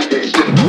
stupid. 0.00 0.61